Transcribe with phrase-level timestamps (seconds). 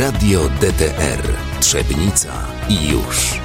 [0.00, 1.22] Radio DTR
[1.60, 2.32] Trzebnica
[2.68, 3.40] i już.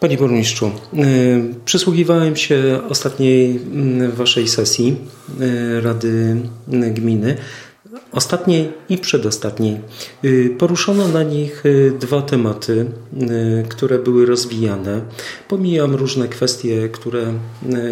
[0.00, 3.60] Panie burmistrzu, y, przysłuchiwałem się ostatniej
[4.02, 4.96] y, waszej sesji
[5.40, 6.36] y, Rady
[6.68, 7.36] Gminy,
[8.12, 9.80] ostatniej i przedostatniej.
[10.58, 11.64] Poruszono na nich
[12.00, 12.86] dwa tematy,
[13.68, 15.00] które były rozwijane.
[15.48, 17.32] Pomijam różne kwestie, które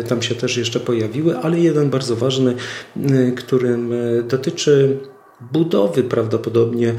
[0.08, 2.54] tam się też jeszcze pojawiły, ale jeden bardzo ważny,
[3.36, 3.92] którym
[4.28, 4.98] dotyczy
[5.40, 6.94] budowy prawdopodobnie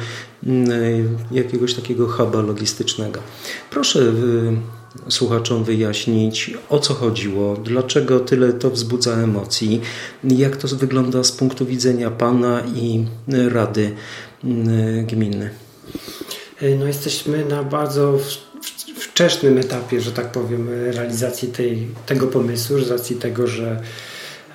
[1.32, 3.20] jakiegoś takiego huba logistycznego.
[3.70, 4.14] Proszę
[5.10, 9.82] słuchaczom wyjaśnić, o co chodziło, dlaczego tyle to wzbudza emocji,
[10.24, 13.06] jak to wygląda z punktu widzenia Pana i
[13.50, 13.92] Rady
[14.44, 15.50] mm, Gminy.
[16.80, 18.20] No jesteśmy na bardzo
[19.00, 23.82] wczesnym etapie, że tak powiem, realizacji tej, tego pomysłu, z racji tego, że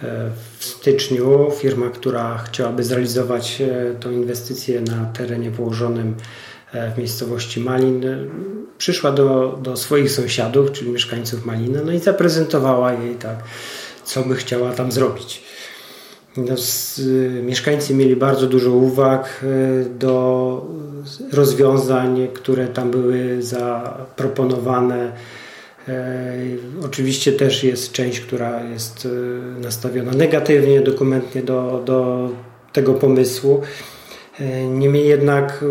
[0.03, 0.31] e,
[0.63, 6.15] w styczniu firma, która chciałaby zrealizować e, tą inwestycję na terenie położonym
[6.73, 8.19] E, w miejscowości Malin, e,
[8.79, 13.37] przyszła do, do swoich sąsiadów, czyli mieszkańców Malina, no i zaprezentowała jej tak,
[14.05, 15.43] co by chciała tam zrobić.
[16.37, 17.01] No, z,
[17.43, 19.45] mieszkańcy mieli bardzo dużo uwag
[19.99, 20.67] do
[21.33, 25.13] rozwiązań, które tam były zaproponowane.
[26.85, 29.09] Oczywiście też jest część, która jest
[29.61, 32.31] nastawiona negatywnie, dokumentnie do, do
[32.73, 33.61] tego pomysłu.
[34.69, 35.65] Niemniej jednak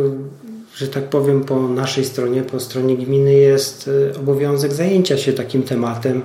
[0.75, 6.21] że tak powiem, po naszej stronie, po stronie gminy jest obowiązek zajęcia się takim tematem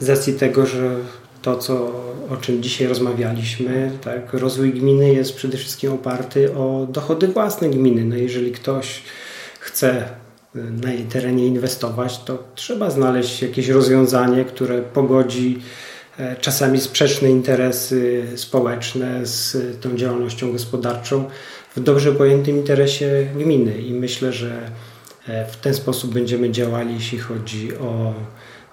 [0.00, 0.96] z racji tego, że
[1.42, 1.74] to, co,
[2.30, 8.04] o czym dzisiaj rozmawialiśmy, tak, rozwój gminy jest przede wszystkim oparty o dochody własne gminy.
[8.04, 9.02] No jeżeli ktoś
[9.60, 10.08] chce
[10.56, 15.58] na jej terenie inwestować, to trzeba znaleźć jakieś rozwiązanie, które pogodzi
[16.18, 21.24] e, czasami sprzeczne interesy społeczne z tą działalnością gospodarczą
[21.76, 23.78] w dobrze pojętym interesie gminy.
[23.78, 24.70] I myślę, że
[25.28, 28.14] e, w ten sposób będziemy działali, jeśli chodzi o,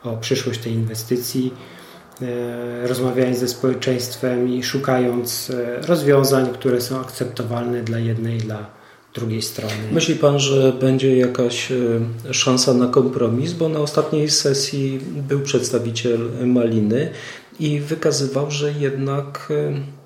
[0.03, 1.53] o przyszłość tej inwestycji,
[2.21, 5.51] e, rozmawiając ze społeczeństwem i szukając
[5.87, 8.82] rozwiązań, które są akceptowalne dla jednej i dla drugiej
[9.41, 9.73] strony.
[9.91, 11.69] Myśli Pan, że będzie jakaś
[12.31, 13.53] szansa na kompromis?
[13.53, 17.09] Bo na ostatniej sesji był przedstawiciel Maliny
[17.59, 19.53] i wykazywał, że jednak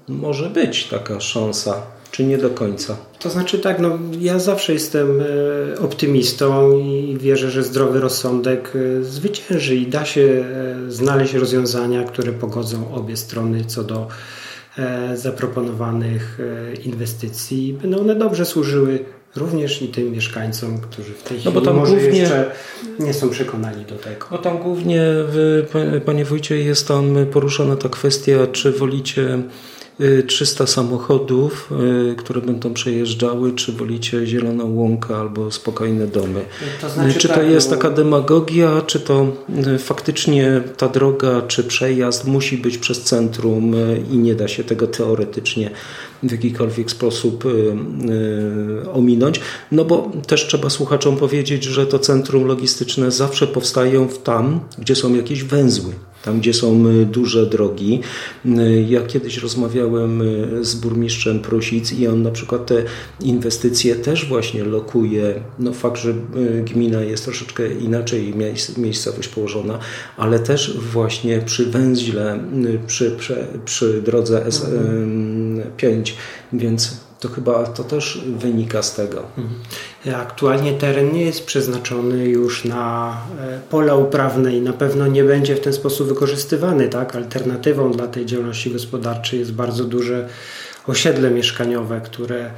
[0.07, 2.97] może być taka szansa czy nie do końca?
[3.19, 9.03] To znaczy tak, no, ja zawsze jestem e, optymistą i wierzę, że zdrowy rozsądek e,
[9.03, 14.07] zwycięży i da się e, znaleźć rozwiązania, które pogodzą obie strony co do
[15.15, 16.39] zaproponowanych
[16.83, 17.77] inwestycji.
[17.81, 18.99] Będą one dobrze służyły
[19.35, 22.51] również i tym mieszkańcom, którzy w tej no chwili może głównie, jeszcze
[22.99, 24.27] nie są przekonani do tego.
[24.31, 25.01] No tam głównie,
[26.05, 29.43] panie wójcie, jest tam poruszana ta kwestia, czy wolicie
[30.27, 31.71] 300 y, samochodów,
[32.11, 36.45] y, które będą przejeżdżały, czy wolicie zieloną łąkę albo spokojne domy.
[36.81, 39.27] To znaczy, czy to tak, jest no- taka demagogia, czy to
[39.75, 43.75] y, faktycznie ta droga, czy przejazd musi być przez centrum
[44.11, 45.69] i nie da się tego teoretycznie
[46.23, 47.43] w jakikolwiek sposób
[48.93, 49.39] ominąć.
[49.71, 55.15] No bo też trzeba słuchaczom powiedzieć, że to centrum logistyczne zawsze powstają tam, gdzie są
[55.15, 55.93] jakieś węzły
[56.27, 58.01] tam gdzie są y, duże drogi.
[58.45, 62.83] Y, ja kiedyś rozmawiałem y, z burmistrzem Prusic i on na przykład te
[63.21, 65.43] inwestycje też właśnie lokuje.
[65.59, 66.13] No fakt, że
[66.65, 68.33] gmina jest troszeczkę inaczej
[68.77, 69.79] miejscowość położona,
[70.17, 72.39] ale też właśnie przy węźle,
[72.87, 76.11] przy, przy, przy drodze S5,
[76.53, 79.23] więc to chyba to też wynika z tego.
[79.37, 79.59] Mhm.
[80.15, 85.55] Aktualnie teren nie jest przeznaczony już na e, pola uprawne i na pewno nie będzie
[85.55, 86.89] w ten sposób wykorzystywany.
[86.89, 87.15] Tak?
[87.15, 90.27] Alternatywą dla tej działalności gospodarczej jest bardzo duże
[90.87, 92.51] osiedle mieszkaniowe, które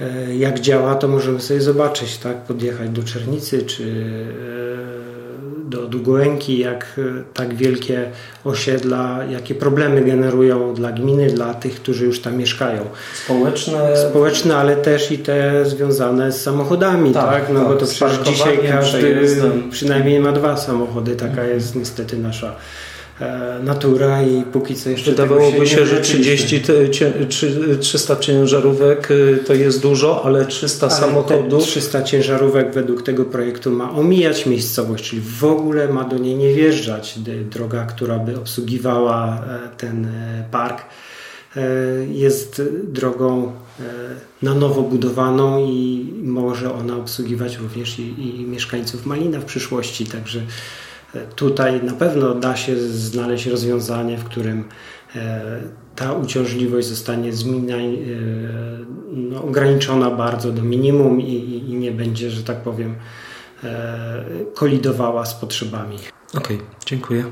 [0.00, 2.36] e, jak działa, to możemy sobie zobaczyć, tak?
[2.36, 3.84] podjechać do Czernicy czy
[5.04, 5.07] e,
[5.68, 8.10] do Długołęki, jak e, tak wielkie
[8.44, 12.84] osiedla, jakie problemy generują dla gminy, dla tych, którzy już tam mieszkają.
[13.24, 13.96] Społeczne.
[14.10, 17.30] Społeczne, ale też i te związane z samochodami, tak?
[17.30, 17.52] tak?
[17.52, 19.26] No tak, bo to przecież dzisiaj każdy
[19.70, 22.56] przynajmniej ma dwa samochody, taka jest niestety nasza
[23.64, 26.62] natura i póki co jeszcze Wydawałoby się, się że 30,
[27.80, 31.62] 300 ciężarówek y, to jest dużo, ale 300 ale samochodów.
[31.62, 36.54] 300 ciężarówek według tego projektu ma omijać miejscowość, czyli w ogóle ma do niej nie
[36.54, 37.18] wjeżdżać.
[37.50, 40.82] Droga, która by obsługiwała e, ten e, park
[42.12, 43.52] jest drogą
[44.42, 50.06] na nowo budowaną i może ona obsługiwać również i, i mieszkańców Malina w przyszłości.
[50.06, 50.40] Także
[51.36, 54.64] Tutaj na pewno da się znaleźć rozwiązanie, w którym
[55.96, 58.06] ta uciążliwość zostanie zmieniaj,
[59.12, 62.94] no, ograniczona bardzo do minimum i, i, nie będzie, że tak powiem,
[64.54, 65.96] kolidowała z potrzebami.
[66.34, 67.24] Okej, okay, dziękuję.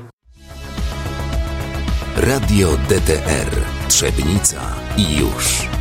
[2.17, 3.51] Radio DTR
[3.87, 5.76] Trzebnica i już.